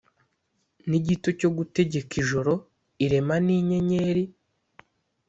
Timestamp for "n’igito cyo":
0.89-1.49